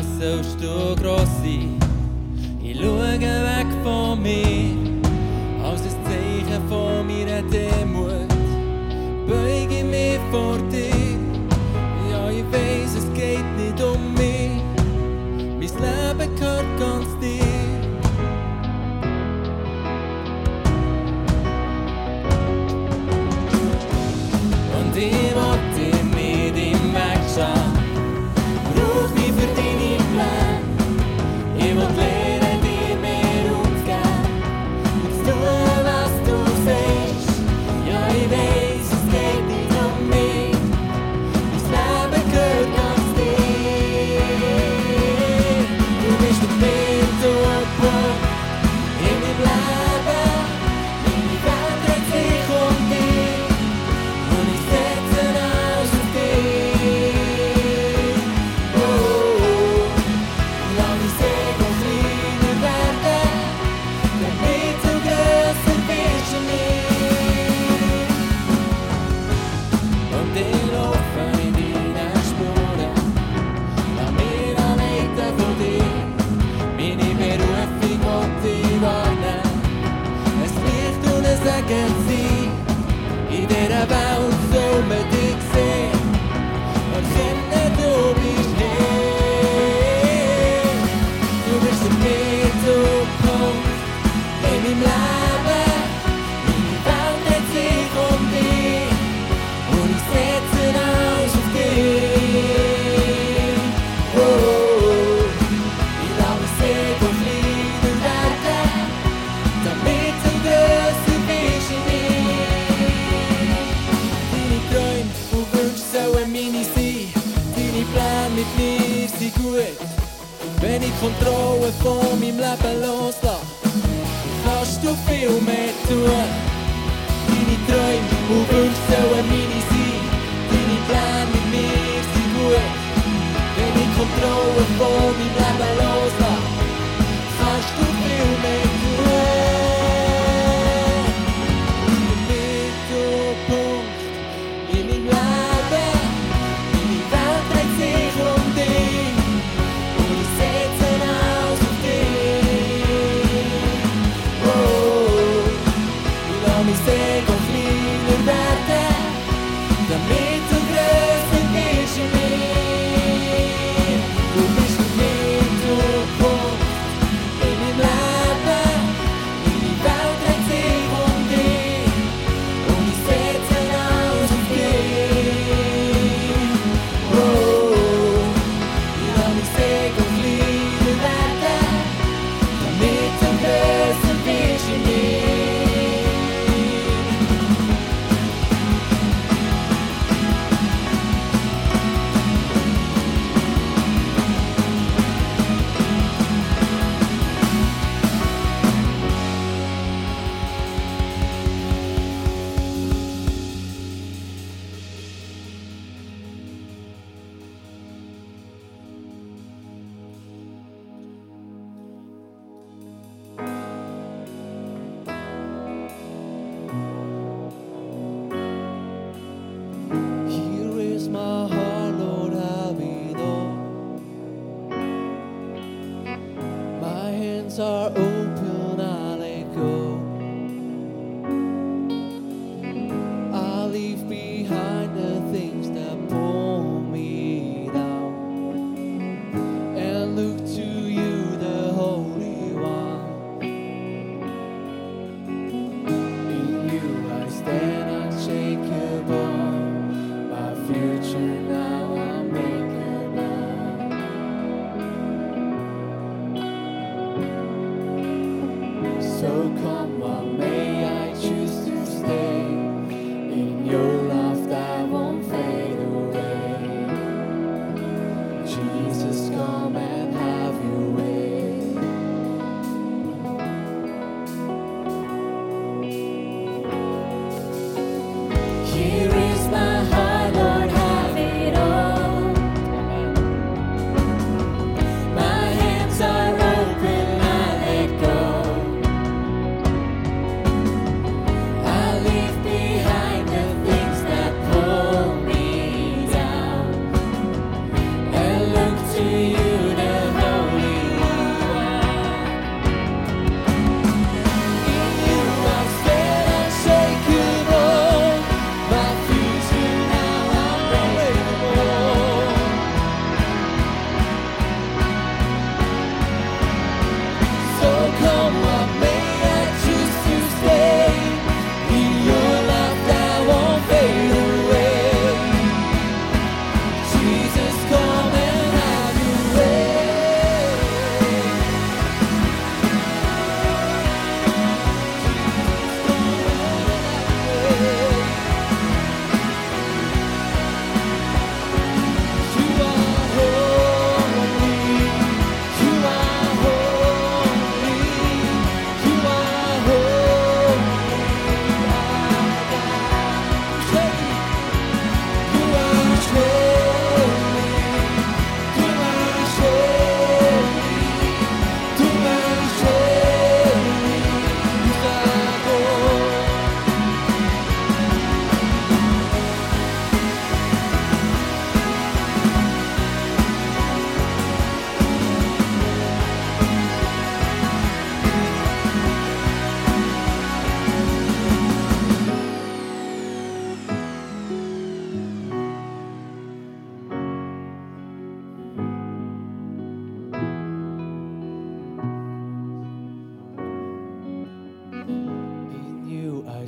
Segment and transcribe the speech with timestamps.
[0.00, 0.96] was sollst du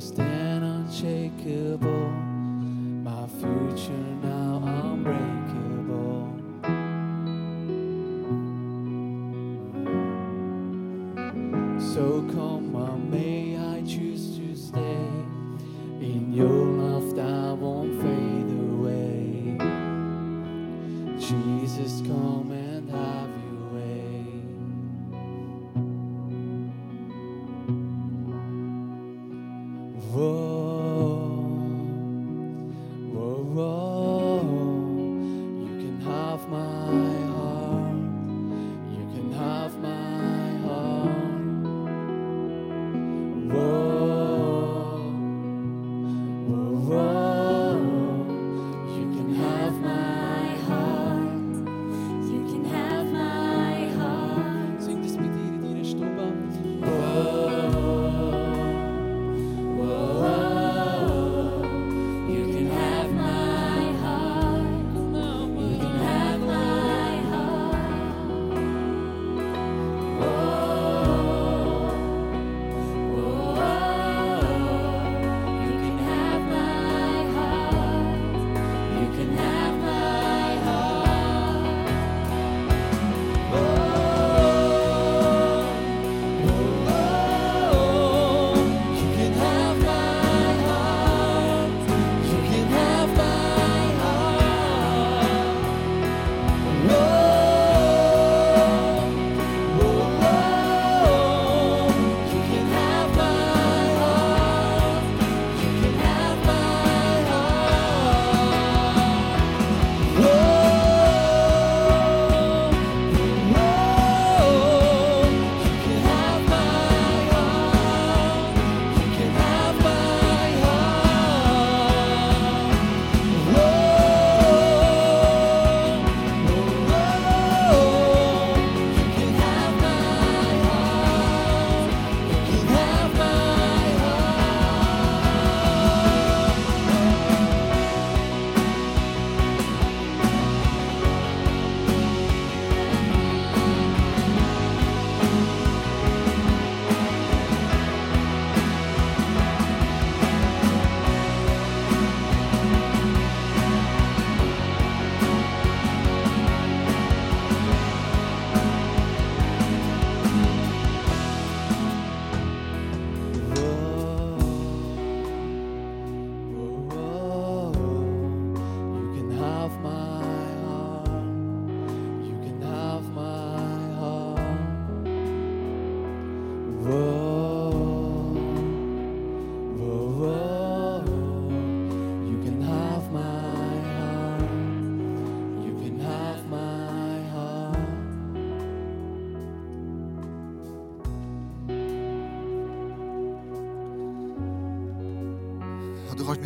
[0.03, 2.09] stand unshakable.
[3.07, 5.42] My future now I'm unbreakable.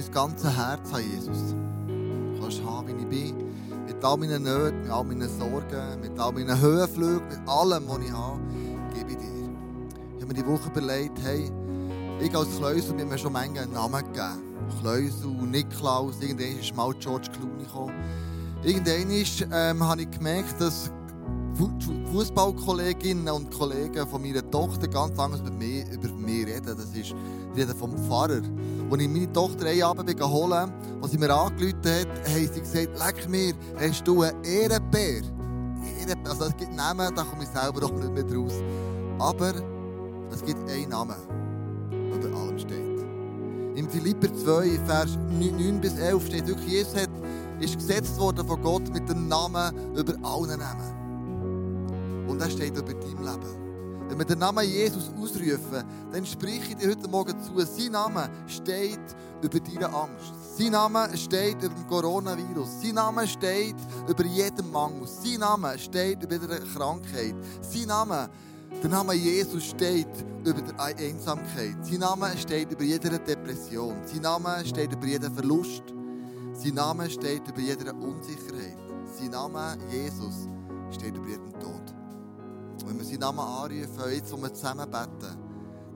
[0.07, 1.55] Mein ganzes Herz haben, Jesus.
[1.87, 3.47] Du kannst haben, wie ich bin.
[3.85, 7.99] Mit all meinen Nöten, mit all meinen Sorgen, mit all meinen Höhenflügen, mit allem, was
[7.99, 8.39] ich habe,
[8.93, 9.49] gebe ich dir.
[10.17, 11.51] Ich habe mir die Woche überlegt, hey,
[12.19, 14.43] ich als Kleusel, mir haben mir schon manche einen Namen gegeben.
[14.81, 17.93] Kleusel, Niklaus, irgendwann ist mal George Clooney gekommen.
[18.63, 20.91] Irgendwann ähm, habe ich gemerkt, dass
[22.11, 26.65] Fußballkolleginnen und Kollegen von meiner Tochter ganz anders über mich, über mich reden.
[26.65, 27.15] Das ist
[27.55, 28.41] die reden vom Pfarrer.
[28.89, 30.71] Als ich meine Tochter einen Abend holen
[31.01, 35.21] was sie mir angerufen hat, haben sie gesagt, leck mir, hast du einen Ehrenbär?
[35.99, 36.31] Ehrenbär.
[36.31, 38.53] Also es gibt Namen, da komme ich selber auch nicht mehr draus.
[39.19, 39.53] Aber
[40.31, 41.15] es gibt einen Namen,
[41.91, 42.97] der über allem steht.
[43.75, 47.09] Im Philipper 2, Vers 9 bis 11 steht wirklich, Jesus hat,
[47.59, 50.96] ist gesetzt worden von Gott mit dem Namen über allen Namen.
[52.27, 53.67] Und er steht über deinem Leben.
[54.09, 57.59] Wenn wir den Namen Jesus ausrufen, dann spreche ich dir heute Morgen zu.
[57.59, 58.99] Sein Name steht
[59.41, 60.33] über deine Angst.
[60.57, 62.81] Sein Name steht über dem Coronavirus.
[62.81, 63.75] Sein Name steht
[64.07, 65.05] über jeden Mangel.
[65.07, 67.35] Sein Name steht über jede Krankheit.
[67.61, 68.29] Sein Name,
[68.81, 70.07] der Name Jesus steht
[70.45, 71.75] über die Einsamkeit.
[71.81, 73.95] Sein Name steht über jede Depression.
[74.05, 75.83] Sein Name steht über jeden Verlust.
[76.53, 78.77] Sein Name steht über jede Unsicherheit.
[79.19, 80.47] Sein Name, Jesus,
[80.91, 81.96] steht über jeden Tod.
[82.85, 85.37] Wenn wir seinen Namen anrufen, jetzt, wo wir zusammen beten,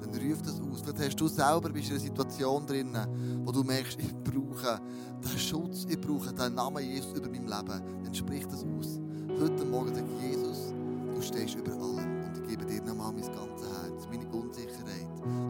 [0.01, 0.81] dann ruft das aus.
[0.81, 2.97] Vielleicht hast du selber bist in einer Situation drin,
[3.45, 4.81] wo du merkst, ich brauche
[5.23, 8.03] den Schutz, ich brauche den Namen Jesus über meinem Leben.
[8.03, 8.99] Dann sprich das aus.
[9.39, 10.73] Heute Morgen sagt Jesus,
[11.15, 15.00] du stehst über allem und ich gebe dir nochmal mein ganzes Herz, meine Unsicherheit,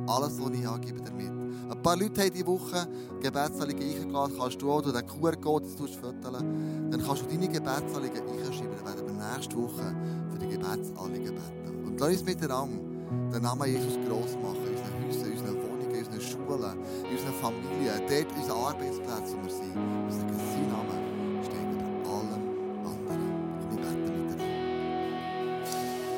[0.08, 1.32] Alles, was ich habe, gebe dir mit.
[1.72, 2.88] Ein paar Leute haben diese Woche
[3.22, 4.36] Gebetsanliegen eingeladen.
[4.38, 6.92] Kannst du auch durch den QR-Code fotografieren.
[6.92, 8.75] Dann kannst du deine Gebetsanliegen einschreiben.
[8.84, 9.96] Dann werden wir nächste Woche
[10.32, 11.86] für die Gebetsanliegen beten.
[11.86, 12.92] Und lass uns miteinander
[13.32, 14.68] den Namen Jesus gross machen.
[14.68, 18.60] In unseren Häusern, in unseren Wohnungen, in unseren Schulen, in unseren Familien, dort in unseren
[18.68, 19.75] Arbeitsplätzen, wo wir sind.
[19.75, 20.96] Wir sagen, sein Name
[21.44, 22.44] steht über allem
[22.84, 23.24] anderen.
[23.63, 24.48] Und wir beten miteinander.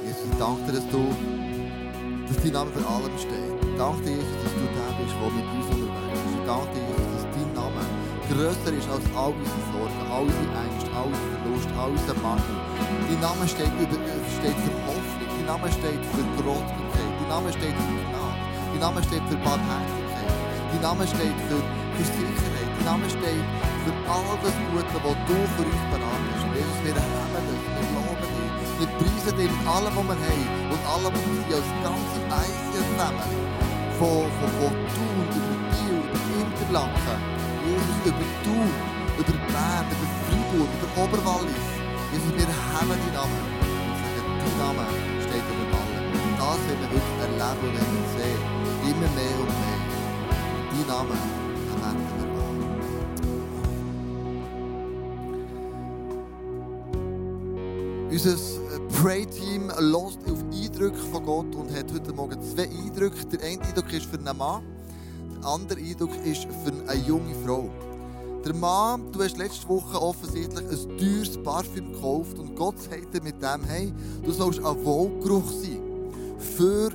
[0.05, 1.01] Jesus, ich danke dir, dass du
[2.33, 3.53] dass dein Name über allem steht.
[3.61, 6.33] Ich danke dir, Jesus, dass du der bist, der mit uns unterwegs ist.
[6.33, 7.81] Ich danke dir, Jesus, dass dein Name
[8.29, 12.57] grösser ist als all unsere Sorgen, all unsere Ängste, all unsere Verlust, all unser Mangel.
[13.09, 13.97] Dein Name steht, über,
[14.33, 18.41] steht für Hoffnung, dein Name steht für Großzügigkeit, dein Name steht für Gnade,
[18.73, 20.33] dein Name steht für Barmherzigkeit,
[20.73, 23.45] dein Name steht für, für Sicherheit, dein Name steht
[23.83, 26.43] für all das Gute, was du für uns bereit hast.
[26.47, 28.89] Und Jesus, wir haben dich, wir loben dich, wir
[29.31, 33.39] dich mit allem, was wir haben und allem, was wir als ganze ICF Family.
[33.97, 37.19] Von, von, von Thun, über Biel, über Interlaken,
[37.63, 38.71] Jesus, über Thun,
[39.15, 41.65] über Bern, über Freiburg, über Oberwallis.
[42.11, 43.39] Jesus, wir haben deinen Namen.
[43.63, 44.83] Und sagen, dein Name
[45.23, 46.03] steht über allem.
[46.37, 48.41] Das werden wir wirklich erleben und werden sehen.
[48.83, 49.79] Immer mehr und mehr.
[50.73, 51.97] Dein Name, wenden wir an.
[58.11, 58.52] Unser
[59.03, 63.25] äh, Pray-Team lost auf Eindrücke von Gott und hat heute Morgen zwei Eindrücke.
[63.25, 64.63] Der eine Eindruck ist für einen Mann,
[65.41, 67.69] der andere Eindruck ist für eine junge Frau.
[68.45, 73.21] Der Mann, du hast letzte Woche offensichtlich ein teures Parfüm gekauft und Gott sagt dir
[73.21, 73.93] mit dem, hey,
[74.23, 75.81] du sollst ein Wohlgeruch sein
[76.39, 76.89] für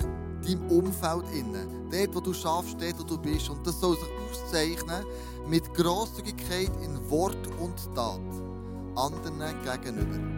[0.46, 1.90] dein Umfeld innen.
[1.90, 3.48] Dort, wo du schaffst, dort, wo du bist.
[3.48, 5.04] Und das soll sich auszeichnen
[5.48, 8.20] mit Grosszügigkeit in Wort und Tat
[8.94, 10.37] anderen gegenüber.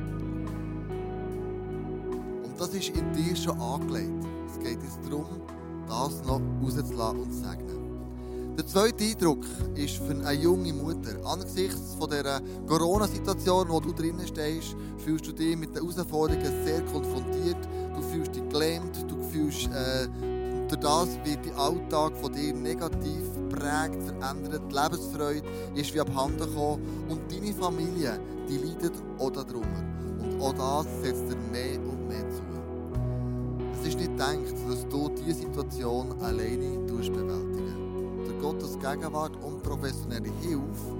[2.60, 4.22] Das ist in dir schon angelegt.
[4.46, 5.24] Es geht jetzt darum,
[5.88, 8.54] das noch rauszulassen und zu segnen.
[8.58, 11.24] Der zweite Eindruck ist für eine junge Mutter.
[11.24, 16.82] Angesichts von dieser Corona-Situation, wo du drinnen stehst, fühlst du dich mit den Herausforderungen sehr
[16.82, 17.56] konfrontiert.
[17.96, 20.06] Du fühlst dich gelähmt, du fühlst, äh,
[20.68, 24.60] durch das wird der Alltag von dir negativ geprägt, verändert.
[24.70, 27.06] Die Lebensfreude ist wie abhanden gekommen.
[27.08, 29.82] Und deine Familie, die leidet auch darunter.
[30.20, 32.49] Und auch das setzt dir mehr und mehr zu.
[33.80, 34.36] Es ist nicht gedacht,
[34.68, 40.92] dass du diese Situation alleine bewältigen Durch Gottes Gegenwart und professionelle Hilfe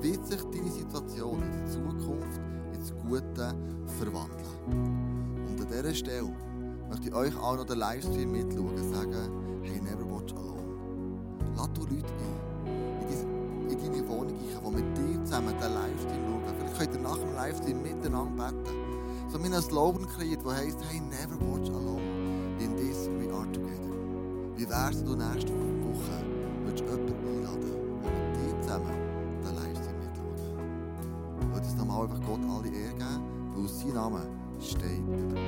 [0.00, 2.40] wird sich deine Situation in der Zukunft
[2.74, 3.54] ins Gute
[3.98, 5.46] verwandeln.
[5.46, 6.32] Und an dieser Stelle
[6.90, 11.14] möchte ich euch auch noch den Livestream mitschauen und sagen, hey, never watch alone.
[11.56, 12.66] Lass du Leute ein,
[13.02, 16.54] in, dein, in deine Wohnung rein, die mit dir zusammen den Livestream schauen.
[16.58, 18.76] Vielleicht könnt ihr nach dem Livestream miteinander beten.
[19.28, 22.15] So wie ein Slogan kreiert, der heisst, hey, never watch alone.
[24.66, 26.24] Wie wär's, du nächste Woche
[26.64, 27.70] würdest du jemanden einladen,
[28.02, 28.96] der mit dir zusammen
[29.44, 30.40] den Livestream mitschaut?
[31.40, 34.22] Ich würde es nochmal einfach Gott alle Ehre geben, weil sein Name
[34.60, 35.40] steht über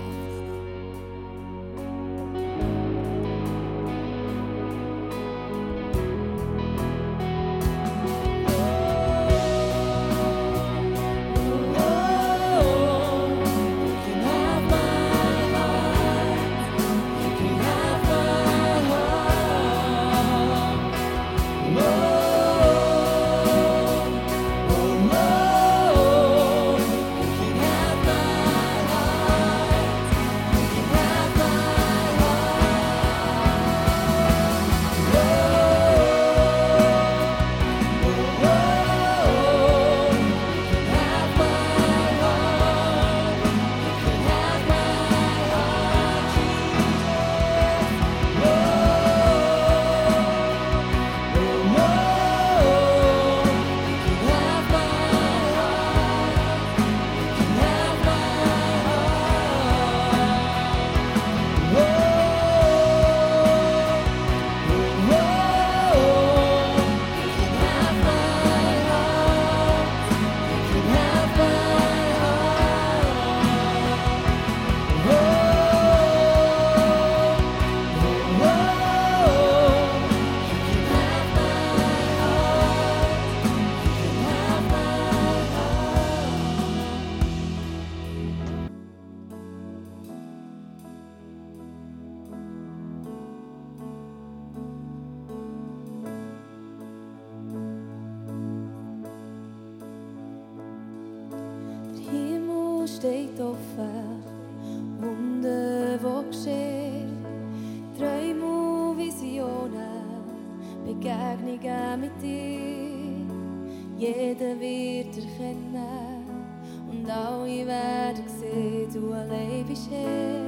[119.19, 120.48] Yola bir şey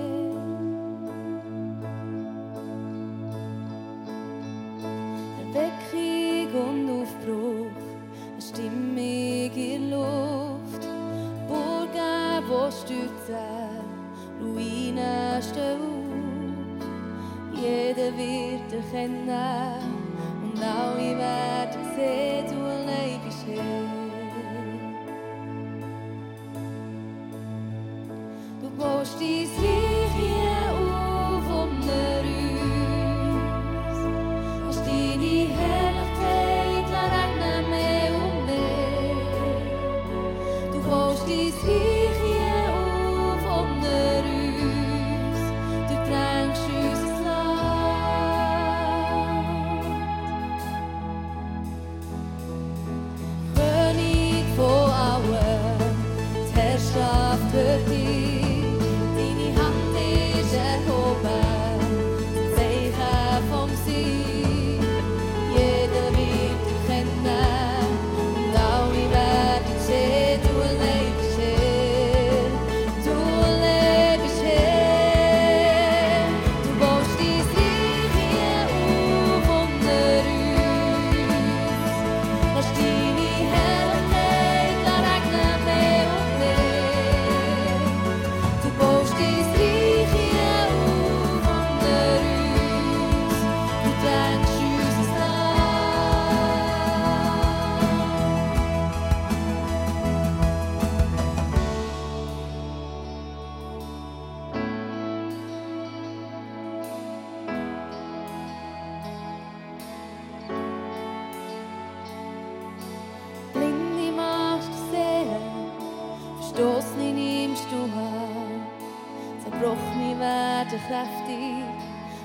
[121.00, 121.64] mächtig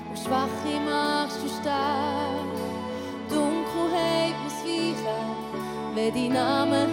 [0.08, 2.46] und Schwache machst du stark.
[3.28, 6.86] Dunkelheit muss weichen, wenn dein Name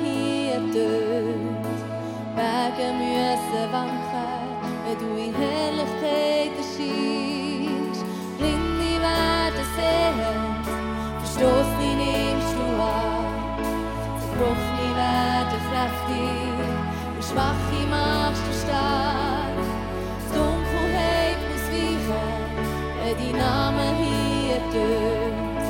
[23.15, 25.63] die Name hier tönt,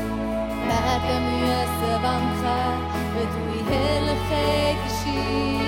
[0.67, 2.81] werden müssen wanken,
[3.13, 5.62] wenn du in Herrlichkeit geschieht.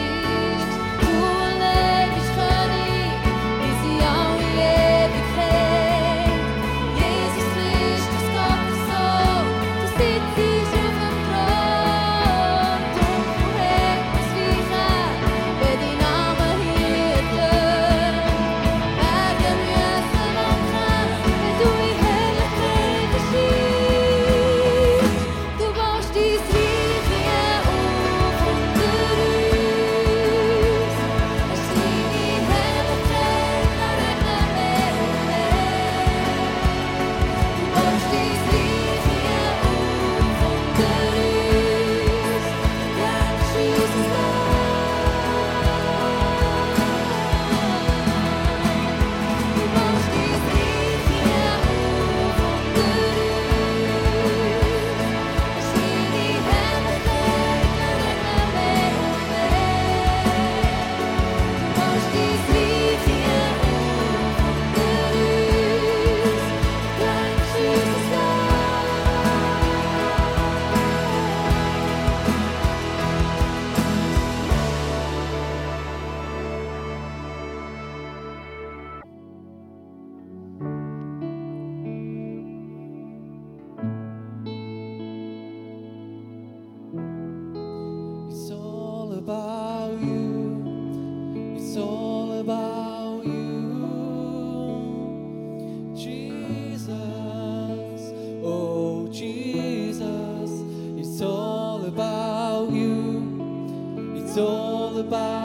[105.10, 105.45] Bye.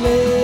[0.00, 0.37] Valley.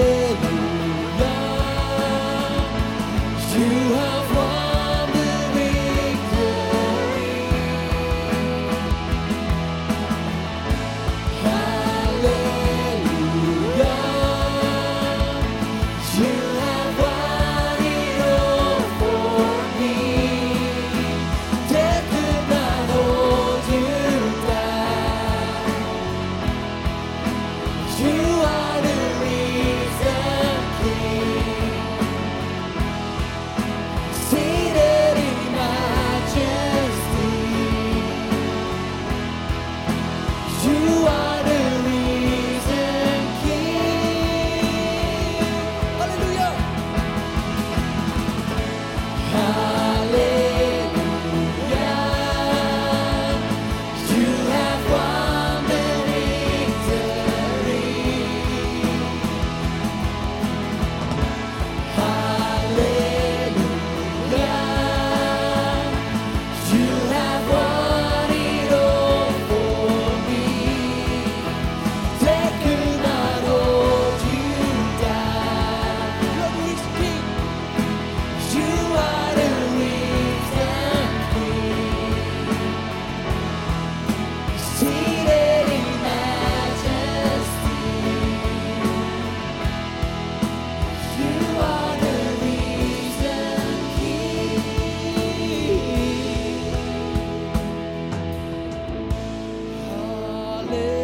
[100.74, 101.03] live.